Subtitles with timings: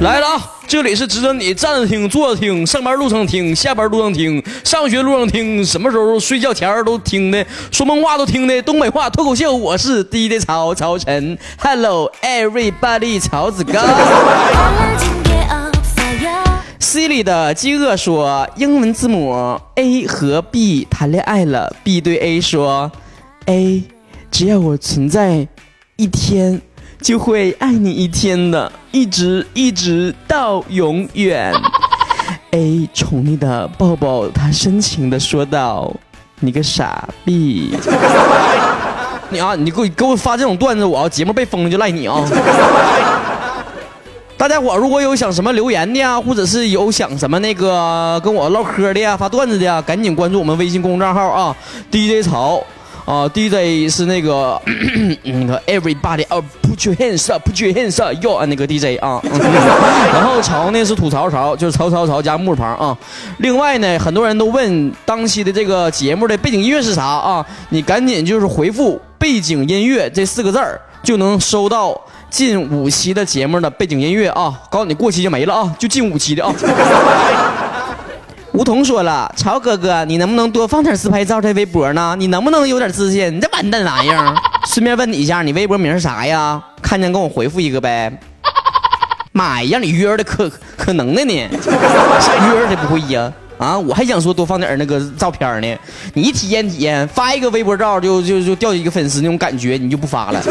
[0.00, 0.52] 来了啊！
[0.68, 9.56] 这里是值得你站着听、坐着听、上班路上听、下班路上听、上学路上听，什么时候睡觉前都听的，说梦话都听的东北话脱口秀。
[9.56, 13.80] 我是 DJ 曹曹晨，Hello everybody，曹子高。
[16.78, 22.92] C 里的饥饿说，英文字母 A 和 B 谈恋爱了，B 对 A 说
[23.46, 23.82] ，A，
[24.30, 25.48] 只要我存在
[25.96, 26.62] 一天。
[27.00, 31.52] 就会爱你一天的，一直一直到永远。
[32.50, 35.92] A 宠溺的抱抱他，深情的说道
[36.40, 37.70] ：“你个傻逼！
[39.30, 42.24] 你啊，你给我给我发这种段子，我要节目被封了就赖你啊！”
[44.36, 51.56] 大家伙如果有想什么留言的呀，或者是有想什么那个跟我唠嗑的呀，发段子的呀，赶紧关注我们微信公众账号啊
[51.90, 52.62] ，DJ 曹。
[53.08, 54.60] 啊，DJ 是那个
[55.24, 59.18] 那个 Everybody 啊，Put your hands up，Put your hands up，哟，那个 DJ 啊。
[60.12, 62.94] 然后曹呢是吐槽曹，就是曹曹曹加木旁啊。
[63.38, 67.46] 另外呢，很多人都问当期的这个节目的背景音乐是啥啊？
[67.70, 74.52] 你赶紧就是回复背景音乐这四个字儿，就能收到近五期的节目的背景音乐啊。
[74.70, 76.52] 告诉你过期就没了啊，就近五期的啊。
[78.58, 82.16] 梧桐说了：“曹哥哥，你能不能多放点自拍照在微博呢？
[82.18, 83.36] 你能不能有点自信？
[83.36, 84.34] 你这完蛋玩意儿！
[84.66, 86.60] 顺便问你一下，你微博名是啥呀？
[86.82, 88.12] 看见跟我回复一个呗。
[89.30, 93.32] 妈呀，让你约的可可能的呢，约的不会呀？
[93.58, 95.78] 啊，我还想说多放点那个照片呢。
[96.14, 100.42] 你体验体验，发一个微博照就就就掉一个粉丝那种感觉，你就不发了。”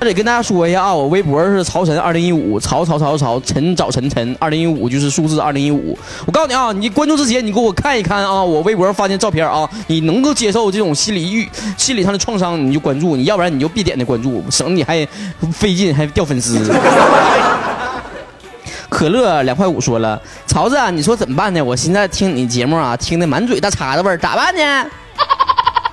[0.00, 5.94] 还得跟大家说一下啊，我微博是曹晨二零一五，曹曹曹曹晨早晨晨二零一五就是数字二零一五。
[6.24, 15.06] 我告诉你啊，你关注之前你给我看一看啊，我微博发的照片啊，你能够接受这种心理欲、心理上的创伤，你就关注；你要不然你就别点那关注，省得你还
[15.52, 16.72] 费劲还掉粉丝。
[18.88, 21.62] 可乐两块五说了，曹子，你说怎么办呢？
[21.62, 24.90] 我现在听你节目啊，听的满嘴大碴子味儿，咋办呢？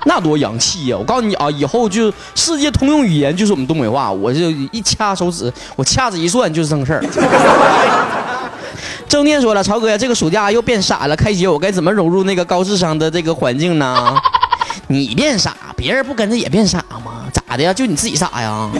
[0.08, 0.96] 那多洋气呀！
[0.96, 4.10] 我告诉你啊，以后就世界通用语言就是我们东北话。
[4.10, 7.04] 我就一掐手指，我掐指一算就是正事儿。
[9.06, 14.16] 郑念说了，曹哥呀，这个暑假又变傻了，开学我该怎么融入那个高智商的这个环境呢？
[14.88, 17.24] 你变傻，别人不跟着也变傻吗？
[17.30, 17.74] 咋的呀？
[17.74, 18.70] 就你自己傻呀？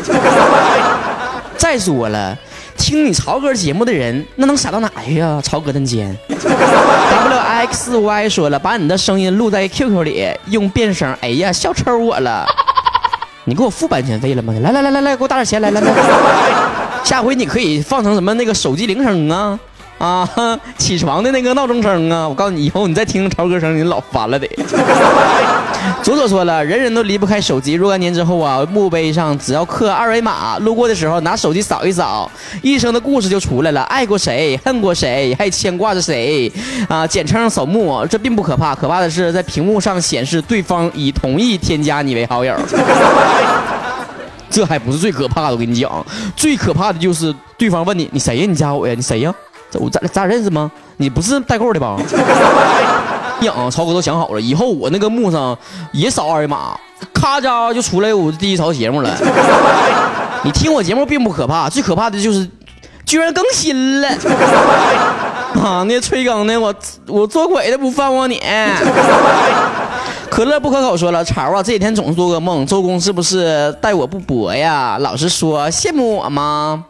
[1.58, 2.34] 再说了。
[2.78, 5.38] 听你曹哥节目的人，那能傻到哪去呀？
[5.44, 6.16] 曹哥真尖。
[7.58, 11.12] X Y 说了，把你的声音录在 QQ 里，用变声。
[11.20, 12.46] 哎呀，笑抽我了。
[13.46, 14.54] 你给我付版权费了吗？
[14.62, 15.92] 来来来来来，给我打点钱来来来。
[17.02, 19.58] 下回你可以放成什么那个手机铃声啊。
[19.98, 20.28] 啊，
[20.78, 22.28] 起床的那个闹钟声啊！
[22.28, 24.48] 我告诉你，以后你再听超歌声，你老烦了得。
[26.02, 27.72] 左左说了，人人都离不开手机。
[27.72, 32.30] 若干年之后啊，墓碑上只要刻二维码，路过的时候拿手机扫一扫，
[32.62, 33.82] 一生的故事就出来了。
[33.84, 36.52] 爱过谁，恨过谁，还牵挂着谁？
[36.88, 42.54] 啊，简称扫墓，这并不可怕，可怕的是在屏幕上显示对方已同意添加你为好友。
[44.50, 48.46] 这还不是最可怕的，我跟你讲，最可怕的就是对方问你，你谁呀？
[48.48, 48.94] 你加我呀？
[48.94, 49.34] 你谁呀？
[49.74, 50.70] 我咱咱俩认识吗？
[50.96, 51.96] 你不是代购的吧？
[53.40, 55.56] 呀，曹哥都想好了，以后我那个墓上
[55.92, 56.76] 也扫二维码，
[57.12, 59.10] 咔家就出来我第一槽节目了。
[60.42, 62.48] 你听我节目并不可怕，最可怕的就是
[63.04, 64.08] 居然更新了。
[65.62, 66.74] 啊，那催更的我
[67.06, 68.40] 我做鬼都不放过你。
[70.30, 74.96] 可乐不可口说了，曹啊，这几天总是做噩梦，周公是不是待我不薄呀？
[75.00, 76.84] 老实说，羡慕我吗？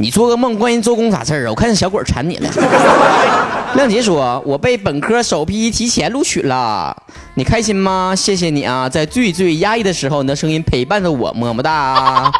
[0.00, 1.50] 你做个梦，关于周公啥事儿啊？
[1.50, 2.48] 我看小鬼缠你了。
[3.76, 6.96] 亮杰说：“我被本科首批提前录取了，
[7.34, 8.14] 你开心吗？
[8.16, 12.32] 谢谢你啊，在最最压抑的时候，你的声音陪伴着我，么么哒。”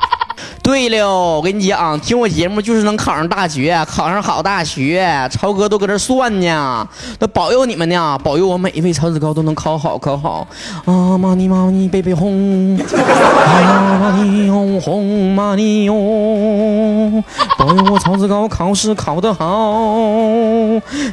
[0.90, 5.06] 对了，我跟你讲，听我节目就是能考上大学，考上好大学。
[5.30, 6.84] 超哥都搁这算呢，
[7.20, 10.44] 那保佑你们呢，保佑我每一位曹子高都能考好，考好。
[10.86, 17.22] 啊玛尼玛尼贝贝哄，啊玛尼哄哄玛尼哟，
[17.56, 19.46] 保佑我曹子高考试考得好。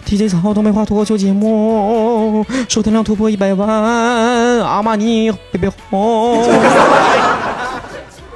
[0.07, 3.69] DJ 曹东北话脱口秀节目收听量突破一百万，
[4.61, 6.43] 阿玛尼贝贝哄。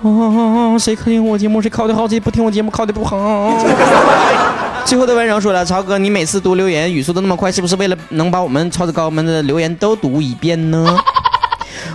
[0.04, 0.78] 啊！
[0.80, 3.54] 谁听我节目谁考的好，谁不听我节目考的不好。
[4.84, 10.98] 最后的温柔说了：“曹哥，你每次读留言语速都那么快，是不是为了能把我们超子高们的留言都读一遍呢？”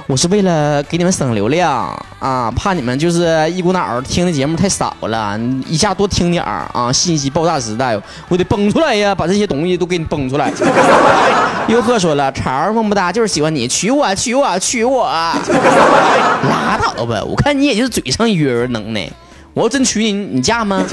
[0.06, 1.86] 我是为了给你们省流量
[2.18, 6.92] 啊，怕你们就是一股脑儿听的节目太少了，一下多听点儿啊！
[6.92, 7.98] 信息爆炸时代，
[8.28, 10.52] 我得崩出来呀，把这些东西都给你崩出来。
[11.68, 17.22] 尤克说了，潮儿么么哒，就是喜欢你，娶我，娶我，娶我，拉倒吧！
[17.24, 19.10] 我看你也就是嘴上一约能耐，
[19.52, 20.84] 我要真娶你，你嫁吗？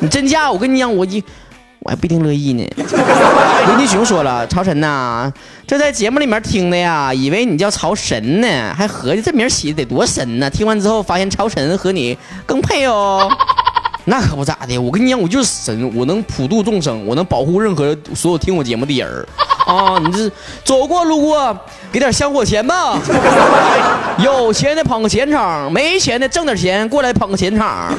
[0.00, 1.22] 你真嫁，我跟你讲，我一
[1.80, 2.66] 我还不一定乐意呢。
[3.66, 5.32] 刘金雄说了，曹晨呐，
[5.66, 10.48] 这在节目里面听的呀，以为你叫曹神呢，还合计这名起的得多神呢。
[10.50, 12.16] 听完之后发现曹晨和你
[12.46, 13.30] 更配哦。
[14.06, 19.28] 那可不咋的，我跟你讲，我就是神，我能普度众生，我能保护任何所有听我节目的人儿
[19.70, 19.98] 啊！
[20.02, 20.28] 你这
[20.64, 21.56] 走过路过，
[21.92, 22.98] 给点香火钱吧。
[24.18, 27.92] 有钱的捧个钱场，没钱的挣点钱过来捧个钱场。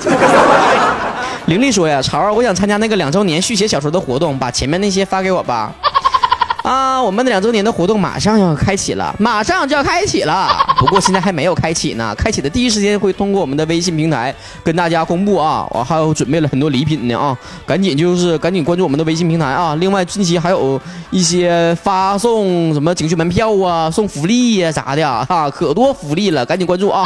[1.48, 5.74] 玲丽说呀，潮儿，我想参加那个两周年续写小说的活动，把前面那些发给我吧。
[6.64, 10.48] 啊，我们的两周年的活动马上要开启了，马上就要开启了。
[10.78, 14.34] 不过现在还没有开启呢，开启的第一时间会通过我们的微信平台
[14.64, 15.68] 跟大家公布啊。
[15.72, 17.36] 我还有准备了很多礼品呢啊，
[17.66, 19.76] 赶紧就是赶紧关注我们的微信平台啊。
[19.80, 20.80] 另外近期还有
[21.10, 27.04] 一些发送什么景区门票啊，送福利呀啥的啊，可多福利了，赶紧关注啊。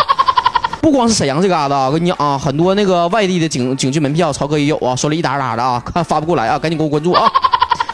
[0.86, 7.28] 不光是沈阳这嘎达，我跟你讲啊，很多那个外地的景景区门票，曹哥也有啊，手里一沓沓的啊，看 发不过来啊，赶紧给我关注啊。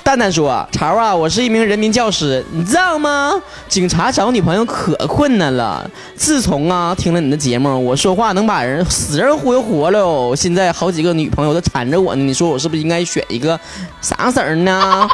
[0.03, 3.31] 蛋蛋说：“潮啊，我是一名人民教师，你知道吗？
[3.69, 5.89] 警察找女朋友可困难了。
[6.17, 10.35] 自从啊听了你的节目，我说话能把人死人忽悠活了。
[10.35, 12.21] 现在好几个女朋友都缠着我呢。
[12.21, 13.57] 你说我是不是应该选一个
[14.01, 15.07] 啥色儿呢？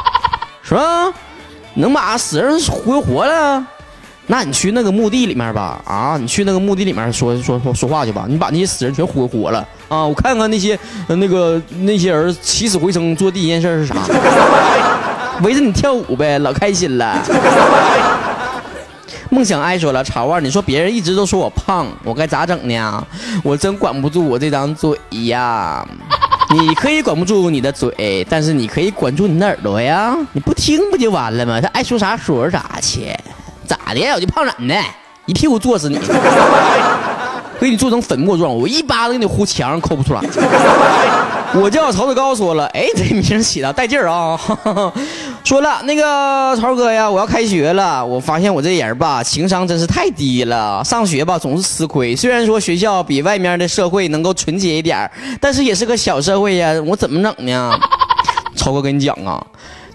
[0.64, 1.12] 是吧？
[1.74, 3.64] 能把死人忽悠活了？
[4.30, 8.26] 那你去那个墓地里面吧，啊，你去那个墓地里面说说说说话去吧。
[8.28, 10.04] 你把那些死人全活活了啊！
[10.06, 10.78] 我看看那些
[11.08, 13.94] 那个那些人起死回生做第一件事是啥？”
[15.42, 17.24] 围着你跳舞呗，老开心了。
[19.30, 23.06] 梦想爱说了，潮儿，你说别人一直都说我胖，我该咋整呢？
[23.42, 25.86] 我真管不住我这张嘴呀。
[26.52, 30.14] 你可以管不住你的嘴，但是你可以管住你的耳朵呀。
[30.32, 31.60] 你不听不就完了吗？
[31.60, 33.14] 他爱说啥说啥去，
[33.88, 34.06] 咋的？
[34.14, 34.74] 我就胖怎的？
[35.24, 35.98] 一屁股坐死你！
[37.58, 40.20] 给你做成粉末状，我一巴掌给你呼墙上，抠不出来。
[41.54, 44.38] 我叫曹子高，说了，哎，这名起的带劲儿啊！
[45.42, 50.84] 说了，那个曹哥呀，我要开学了，我发现我这人吧，情商真是太低了。
[50.84, 52.14] 上学吧，总是吃亏。
[52.14, 55.10] 虽然说学校比外面的社会能够纯洁一点
[55.40, 57.72] 但是也是个小社会呀，我怎么整呢？
[58.54, 59.42] 曹哥跟你讲啊。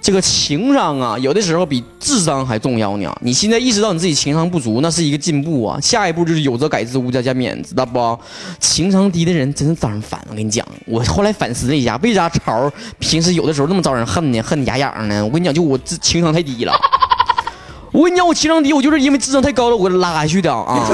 [0.04, 3.10] 这个情商啊，有的时候比智商还重要呢。
[3.22, 5.80] 你现在意识到你自己情商不足，那是一个进步啊。
[5.80, 8.20] 下一步就是有则改之，无则加勉，知道不？
[8.60, 10.20] 情商低的人真是招人烦。
[10.30, 12.70] 我跟你讲，我后来反思了一下，为啥潮
[13.00, 14.42] 平时有的时候那么招人恨呢？
[14.42, 15.26] 恨得牙痒呢？
[15.26, 16.74] 我跟你讲，就我智情商太低了。
[17.94, 20.86] 我跟你讲，我情商低，我就是因为智商太高了，我给拉下去的啊。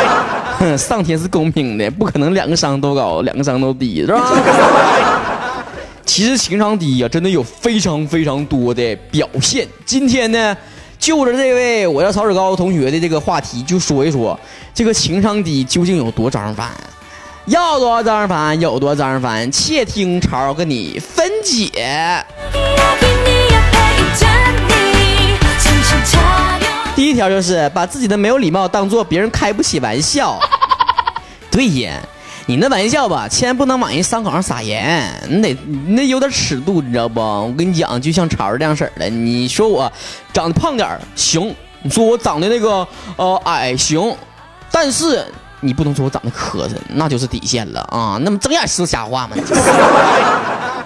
[0.78, 4.32] 上天是公平的，不可能两个商都高，两个商都低，是吧？
[6.18, 9.64] 其实情商低呀，真的有非常非常多的表现。
[9.86, 10.56] 今天呢，
[10.98, 14.36] 就着这位我叫曹志高同学的这个话题，就说一说
[14.74, 16.72] 这个情商低究竟有多招人烦，
[17.46, 19.48] 要多招人烦有多招人烦。
[19.52, 21.70] 且听曹跟你分解。
[26.96, 30.36] 第一条就是把自己的没有礼貌当做别人开不起玩笑。
[31.48, 31.92] 对呀。
[32.48, 35.54] 你那玩笑吧，千万不能往人伤口上撒盐，你得
[35.88, 37.20] 那有点尺度，你知道不？
[37.20, 39.92] 我跟你讲，就像潮儿这样式儿的，你说我
[40.32, 44.16] 长得胖点儿行，你说我长得那个呃矮行，
[44.72, 45.26] 但是
[45.60, 48.18] 你不能说我长得磕碜，那就是底线了啊！
[48.22, 49.36] 那么睁眼说瞎话嘛。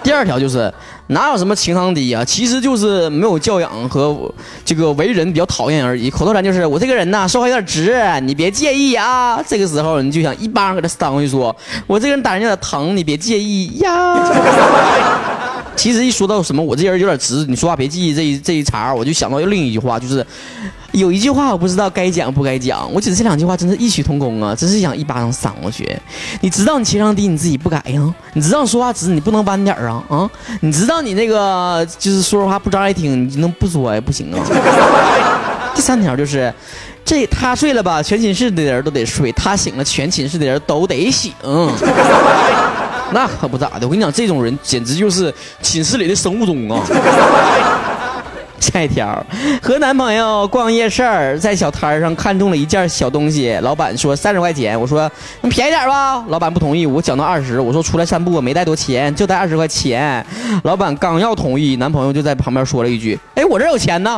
[0.01, 0.73] 第二条就是
[1.07, 4.29] 哪有什么情商低呀，其实就是没有教养和
[4.65, 6.09] 这个为人比较讨厌而已。
[6.09, 9.41] 口头禅就是我这个人呐，说话有点直，你别介意啊。
[9.47, 11.55] 这个时候你就想一巴掌给他扇过去，说
[11.87, 14.17] 我这个人打人有点疼，你别介意呀。
[15.83, 20.25] 其实一说到什么我这人有点直，你说话别介意这一这一茬，我就想到另一句话，就是
[20.93, 25.85] 有一句话我不知道该讲不该讲，我觉得这两句话真是异曲同工啊，真是想一巴掌扇过去。
[26.39, 28.15] 你知道你情商低，你自己不改呀？
[28.31, 30.31] 你知道说话直，你不能弯点啊啊？
[30.61, 33.99] 你知道你那个就是说说话不招爱听，你能不说呀？
[33.99, 34.39] 不行啊。
[35.75, 36.53] 第三条就是，
[37.03, 41.33] 这他睡了吧，全寝室的人都得睡；他醒了，全寝室的人都得醒。
[43.11, 46.81] 那可不咋的，我跟你讲，这种人简直就是寝室里的生物钟啊！
[48.59, 49.23] 下一条，
[49.61, 56.23] 和男朋友逛夜市，在小摊上看中了一件小东西，老板说三十块钱，我说能便宜点吧？
[56.29, 60.25] 老板不同意，我讲到二十，我说出来散步没带多钱，就带二十块钱。
[60.63, 64.17] 老板刚要同意，男朋友就在旁边说了一句：“哎，我这有钱呢。”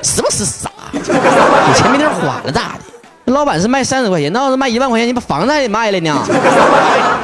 [0.00, 0.70] 是不是傻？
[0.94, 2.87] 有钱没地儿花了咋的？
[3.32, 6.24] 老板是卖三十块钱，那要是卖一万块钱，你把房子还得卖了呢。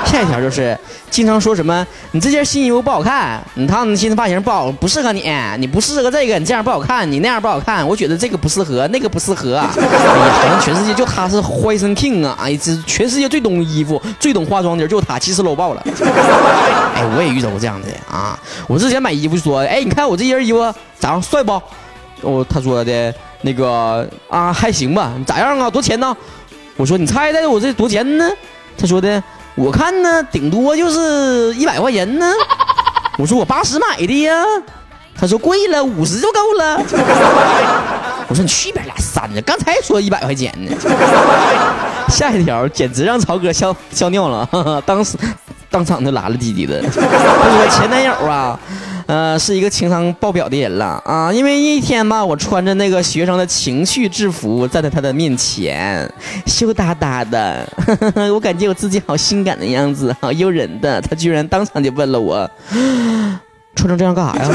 [0.05, 0.79] 下一条就是
[1.11, 5.25] 经常说什么你这件新衣服不好看，你烫的新的发型不好，不适合你，
[5.59, 9.57] 你不适合这个，你这样不好看，你那样不好看，我觉得这个不适合，那个不适合。
[9.65, 9.71] 哎呀，
[10.41, 12.37] 好像全世界就他是 fashion king 啊！
[12.41, 15.83] 哎，这全世界最懂衣服、最懂化妆的人就他，其实老爆了。
[16.95, 18.39] 哎，我也遇到过这样的啊！
[18.69, 20.61] 我之前买衣服说，哎，你看我这件衣服
[20.99, 21.61] 咋样，帅不？
[22.25, 23.15] 我他说的。
[23.47, 25.69] 那个啊，还行吧，咋样啊？
[25.69, 26.17] 多钱呢？
[26.79, 28.27] 我说你猜猜我这多钱呢？
[28.79, 29.23] 他说的，
[29.55, 32.33] 我看呢，顶多就是一百块钱呢。
[33.19, 34.43] 我说我八十买的呀。
[35.15, 36.83] 他说贵了，五十就够了。
[38.29, 40.75] 我说你去边拉三的，刚才说一百块钱呢。
[42.09, 44.49] 下一条简直让曹哥笑笑尿了，
[44.87, 45.19] 当时
[45.71, 46.81] 当场就拉了滴滴的。
[46.81, 48.59] 他说前男友啊。
[49.07, 51.31] 呃，是一个情商爆表的人了啊！
[51.33, 56.11] 因为一天吧，我穿着那个学生的情趣制服站在他的面前，
[56.47, 57.69] 羞答答的，
[58.33, 61.01] 我感觉我自己好性感的样子，好诱人的。
[61.03, 62.51] 他居然当场就问了我
[63.77, 64.51] ：“穿成这样干啥呀？”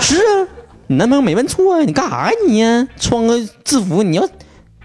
[0.00, 0.48] 是啊，
[0.86, 2.88] 你男朋友没问错啊，你干啥呀你呀？
[2.98, 4.26] 穿个制服你要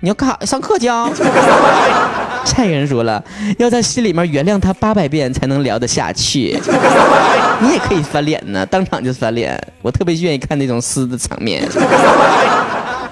[0.01, 0.45] 你要干啥？
[0.45, 1.09] 上课去啊？
[2.43, 3.23] 下一个人说了，
[3.57, 6.59] 要在心里面原谅他八百遍才能聊得下去。
[7.63, 9.59] 你也可以翻脸呢，当场就翻脸。
[9.81, 11.67] 我特别愿意看那种撕的场面。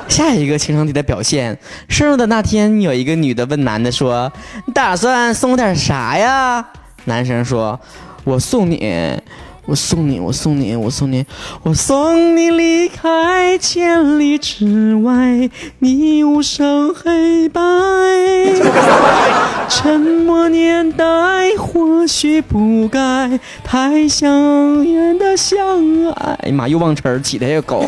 [0.08, 4.32] 下一个情商低的表现，生日的那天，有一个女的问男的说
[4.68, 6.66] ：“你打算送我点啥呀？”
[7.06, 7.80] 男生说
[8.26, 9.18] ：“我送你。”
[9.66, 11.26] 我送你，我送你，我送你，
[11.64, 15.50] 我送你离开千里之外，
[15.80, 17.62] 你无声黑白。
[19.70, 21.06] 沉默年代
[21.58, 25.58] 或许不该太相远的相
[26.14, 26.34] 爱。
[26.42, 27.84] 哎呀妈，又忘词儿，起的也高。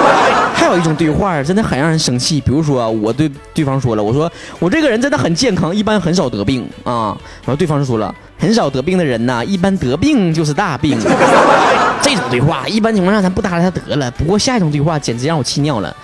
[0.54, 7.16] 还有一种对话真的很让人生气，比如说我对对方说了，我说我这个人真的很健康，一般很少得病啊。
[7.44, 8.14] 然后对方就说了。
[8.38, 10.98] 很少得病的人呐，一般得病就是大病。
[12.02, 14.10] 这种对话，一般情况下咱不搭理他得了。
[14.12, 15.94] 不过下一种对话简直让我气尿了。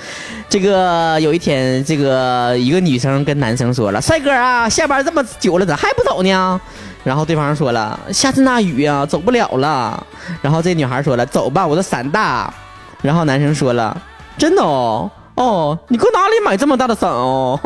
[0.49, 6.61] 这个有一天，这个一个女生跟男生说了：“帅哥啊，下班这么久了，咋还不走呢？”
[7.05, 10.07] 然后对方说了：“下次那雨呀，走不了了。”
[10.43, 12.53] 然后这女孩说了：“走吧，我的伞大。”
[13.01, 13.97] 然后男生说了
[14.37, 17.59] ：“真的哦，哦，你搁哪里买这么大的伞哦？”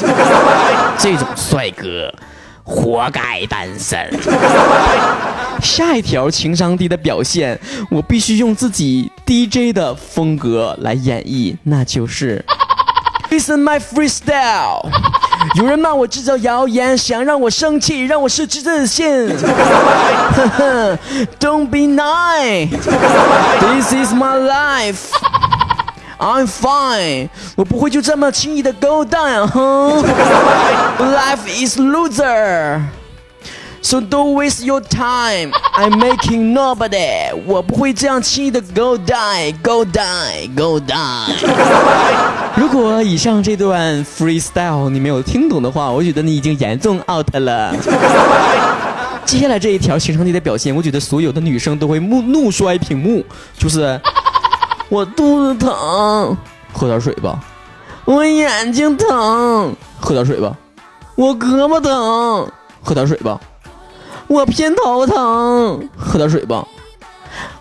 [0.98, 2.12] 这种帅哥。
[2.66, 3.98] 活该单身。
[5.62, 7.58] 下一条情商低的表现，
[7.90, 12.44] 我必须用自己 DJ 的风格来演绎，那就是
[13.30, 14.88] Listen my freestyle。
[15.54, 19.06] 有人骂我制造谣言，想让我生气，让我失去自信。
[21.38, 22.68] Don't be nice.
[23.60, 25.12] This is my life.
[26.18, 30.02] I'm fine，我不会就这么轻易的 go down，哼。
[30.98, 35.50] Life is loser，so don't waste your time。
[35.74, 41.34] I'm making nobody，我不会这样轻易的 go die，go die，go die。
[42.54, 47.74] 如果以上这段 freestyle 你没有听懂的话，我觉得你已经严重 out 了。
[49.26, 53.22] 接下来这一条形成你的表现，我觉得所有的女生都会怒怒摔屏幕，
[53.58, 54.00] 就是。
[54.88, 56.36] 我肚子疼，
[56.72, 57.38] 喝点水吧。
[58.04, 60.56] 我眼睛疼，喝点水吧。
[61.16, 62.48] 我胳膊疼，
[62.82, 63.40] 喝点水吧。
[64.28, 66.66] 我偏头疼，喝点水吧。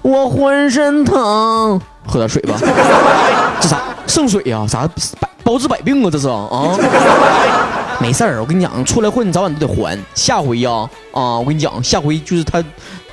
[0.01, 2.55] 我浑身疼，喝点水吧。
[3.59, 3.81] 这啥？
[4.05, 4.65] 圣水呀？
[4.67, 4.87] 啥
[5.19, 6.09] 百包治百病啊？
[6.11, 6.77] 这是啊？
[7.99, 9.97] 没事儿，我跟你讲，出来混早晚都得还。
[10.13, 12.63] 下回呀，啊，我跟你讲，下回就是他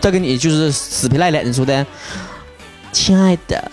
[0.00, 1.86] 再跟你就是死皮赖脸的说的，
[2.92, 3.70] 亲爱的。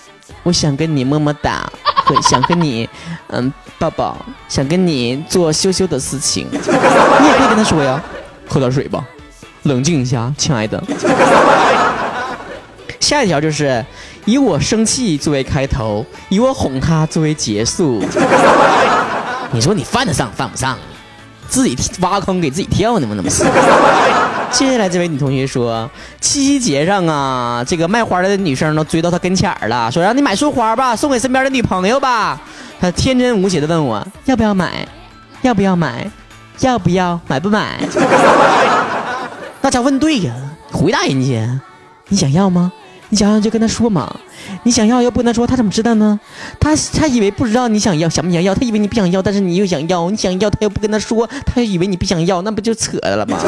[0.50, 1.72] 我想跟你么么哒，
[2.27, 2.89] 想跟你，
[3.27, 6.48] 嗯，抱抱，想跟你做羞羞的事情。
[6.51, 8.01] 你也可以跟他说呀，
[8.48, 9.06] 喝点水吧，
[9.63, 10.84] 冷静一下，亲爱的。
[13.00, 13.86] 下一条就是
[14.25, 18.03] 以我生气作为开头，以我哄他作为结束。
[19.51, 20.75] 你说你犯得上，犯不上？
[21.50, 23.13] 自己挖坑给自己跳呢吗？
[23.18, 23.44] 那不是。
[24.51, 25.89] 接下来这位女同学说，
[26.22, 32.39] 七夕节上啊，这个卖花的女生都追到他跟前儿了，说让你买束花吧，送给身边的女朋友吧。
[32.79, 34.88] 他天真无邪的问我要不要买，
[35.41, 36.10] 要不要买，
[36.62, 37.79] 要不要买不买？
[39.62, 40.34] 大家问对呀，
[40.72, 41.60] 回答人家，
[42.08, 42.72] 你想要吗？
[43.10, 44.20] 你想要就跟他说嘛，
[44.63, 46.20] 你想要又不跟他说，他怎么知道呢？
[46.60, 53.38] 他他以为不知道你想要想不想要，他以为你不想要，但是你又想要，你想要他又不跟他说，他又以为你不想要，那不就扯了吗？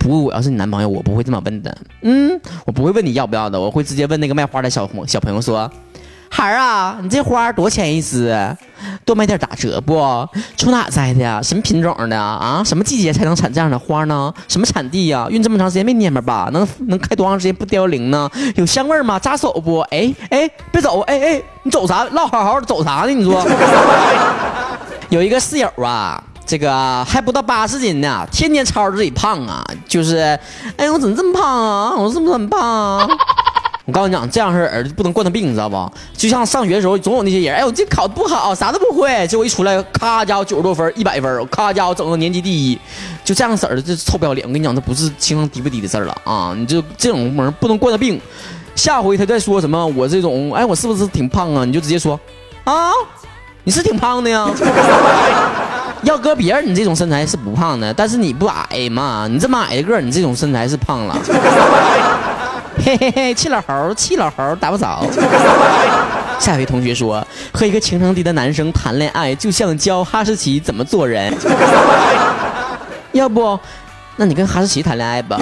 [0.00, 1.74] 不过我要是你男朋友，我不会这么问的。
[2.02, 5.70] 嗯，我不会问你要不要的，我会直接问那个卖花的小小朋友说
[6.36, 8.36] ：“孩儿啊，你这花多钱一支？
[9.04, 10.28] 多买点打折不？
[10.56, 11.40] 从哪摘的呀？
[11.40, 12.60] 什么品种的啊？
[12.64, 14.34] 什么季节才能产这样的花呢？
[14.48, 15.28] 什么产地呀？
[15.30, 16.48] 运这么长时间没蔫巴吧？
[16.52, 18.28] 能能开多长时间不凋零呢？
[18.56, 19.16] 有香味吗？
[19.16, 19.78] 扎手不？
[19.92, 21.02] 哎哎，别走！
[21.02, 22.02] 哎哎，你走啥？
[22.10, 23.10] 唠好好的走啥呢？
[23.10, 23.46] 你说。
[25.10, 30.36] 有一个室友啊，这个还不到八十斤呢，天天吵着自己胖啊，就是，
[30.76, 31.94] 哎，我怎么这么胖啊？
[31.96, 33.08] 我是不是很胖啊？
[33.86, 35.92] 我告诉你讲，这样式儿的不能惯他病，你知道不？
[36.16, 42.78] 就像上学的时候，总有那些人，哎，我这考不好，啥都不会，结果一出来，咔家伙九十多分，一百分，咔家伙整个年级第一，
[43.22, 44.46] 就这样式儿的，这臭不要脸！
[44.46, 46.54] 我跟你讲，这不是情商低不低的事儿了啊！
[46.56, 48.18] 你就这种门不能惯他病，
[48.74, 51.66] 下回他再说什么我这种，哎，我是不是挺胖啊？
[51.66, 52.18] 你就直接说，
[52.64, 52.90] 啊，
[53.64, 54.48] 你是挺胖的呀。
[56.04, 61.18] 要搁别人，你这种身材是不胖的，但是你不矮嘛，你这么矮的个儿，你这种身材是胖了。
[62.84, 65.02] 嘿嘿嘿，气老猴，气老猴，打不着。
[66.38, 71.32] 下一位同学说，和一个情商低的男生谈恋爱，就像教哈士奇怎么做人。
[73.12, 73.58] 要不，
[74.16, 75.40] 那你跟哈士奇谈恋爱吧。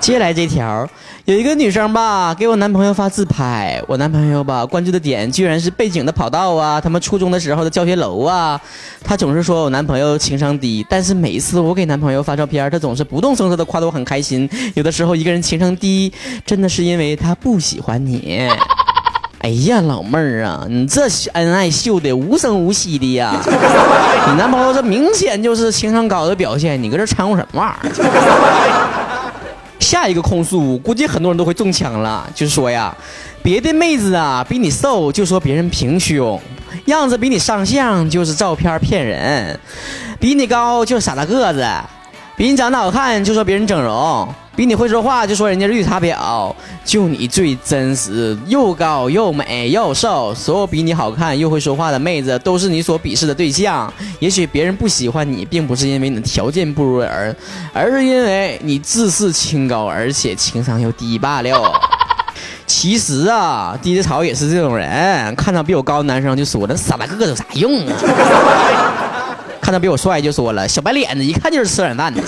[0.00, 0.88] 接下来这条，
[1.24, 8.58] 有一个女生吧，给我男朋友发自拍，我男朋友吧关注的点居然是背景的跑道啊，他们初中的时候的教学楼啊。
[9.04, 14.48] 他总是说我男朋友情商低，但是每一次我给男朋友发照片，他总是不动声色的夸得我很开心。
[14.74, 16.12] 有的时候一个人情商低，
[16.46, 18.48] 真的是因为他不喜欢你。
[19.40, 21.02] 哎呀，老妹儿啊，你这
[21.32, 23.34] 恩爱秀的无声无息的呀，
[24.28, 29.17] 你男朋友这明显就是情商高的表现，你搁这掺和什么玩意儿？
[29.88, 32.30] 下一个控诉，估计很多人都会中枪了。
[32.34, 32.94] 就是说呀，
[33.42, 36.38] 别的妹子啊比你瘦，就说别人平胸；
[36.84, 39.56] 样子比你上相，就是照片骗人；
[40.20, 41.66] 比你高就傻大个子。
[42.38, 46.54] 比你长得好看，就说别人整容；比你会说话，就说人家绿茶婊。
[46.84, 53.92] 就你最真实，又高又美又瘦，所有比你好看又会说话的妹子，都是你所鄙视的对象。
[54.20, 57.36] 也许别人不喜欢你，并不是因为你的条件不如人，
[57.72, 61.72] 而是因为你自视清高，而且情商又低罢了。
[62.68, 67.94] 其实啊，低着草也是这种人，看到比我高的男生就说：“那傻大个子有啥用啊？”
[69.68, 72.22] 看到比我帅就说了，小白脸子一看就是吃软饭的。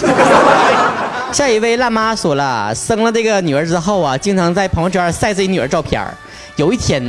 [1.33, 6.07] 下一位辣妈说了，生了这个女儿之后啊，经常在朋友圈晒自己女儿照片
[6.57, 7.03] 有一天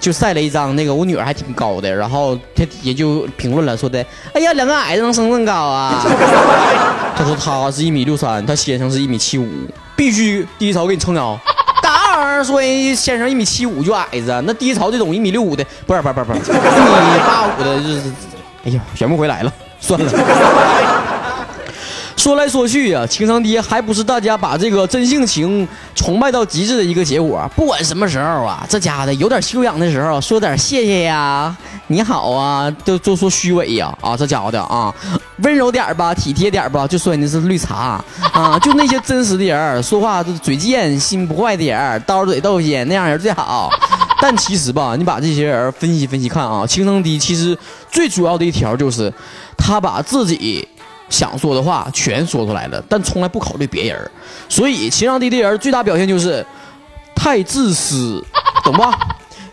[0.00, 6.04] 就晒了一张那个我女儿还挺高的，然后她也就评论了，说的，哎呀，两个矮子能生这么高啊？
[7.16, 9.48] 她说她是一米六三，她先生是一米七五，
[9.94, 11.38] 必须低潮给你撑腰。
[11.80, 12.60] 当然说
[12.96, 18.02] 先生一米七五就矮子，那低潮这种一米六五的，不是不是不是不是，一米八五的就是，
[18.64, 19.52] 哎呀，选不回来了。
[19.80, 20.12] 算了，
[22.16, 27.48] 说来说去呀，情商低还不是大家把这个真性情崇拜到极致的一个结果。
[27.54, 34.92] 不管什么时候啊，这家的有点修养的时候，说点谢谢呀、你好啊，都都说虚伪呀啊，这家伙的啊，
[35.38, 38.58] 温柔点吧，体贴点吧，就说人家是绿茶啊。
[38.58, 43.70] 就那些真实的人，说话都嘴贱心不坏的人，刀嘴豆腐那样人最好。
[44.20, 47.56] 但其实吧，你把这些人分析分析看啊，情商低其实
[47.90, 49.12] 最主要的一条就是。
[49.60, 50.66] 他把自己
[51.10, 54.10] 想说的话全说出来了，但从来不考虑别人，
[54.48, 56.46] 所以情商低的人最大表现就是
[57.14, 58.24] 太自私，
[58.64, 58.96] 懂吧？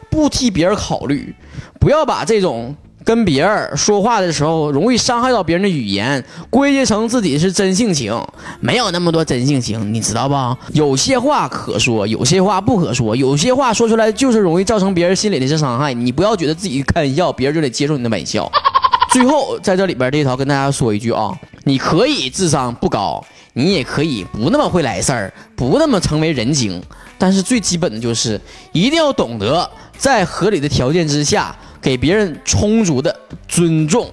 [0.09, 1.35] 不替别人考虑，
[1.79, 2.73] 不要把这种
[3.05, 8.19] 跟别人说话的时候容易伤害到别人的语言归结成自己是真性情，
[8.59, 10.57] 没有那么多真性情，你知道吧？
[10.73, 15.93] 有些话可说，有些话不可说，有些话说出来就是容易造成别人心里的伤害。
[15.93, 18.51] 你不要觉得自己开玩笑，别人就得接受你的玩笑。
[19.13, 21.31] 最后，在这里边这一条跟大家说一句啊，
[21.65, 26.81] 你可以智商不高，你也可以不那么会来事儿，不那么成为人精，
[27.19, 28.41] 但是最基本的就是
[28.73, 33.15] 一定要懂得在合理的条件之下给别人充足的
[33.47, 34.09] 尊重，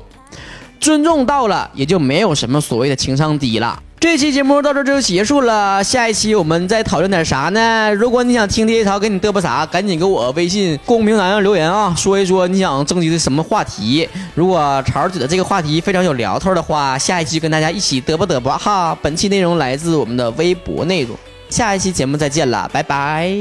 [0.81, 3.81] 尊重到了也就没有什么所谓的情商低了。
[4.01, 7.94] 这期节目到这就结束了，下一期我们再讨论点啥呢？
[7.94, 14.09] 如果你想听这一条跟你嘚啵啥，赶紧给我微信公屏栏上留言啊，说一说你想征集的什么话题。
[14.35, 18.92] 如果潮觉得这个话题非常有聊头的话，下一期跟大家一起嘚啵嘚啵哈。
[19.01, 21.16] 本期内容来自我们的微博内容，
[21.48, 23.33] 下一期节目再见了，拜拜。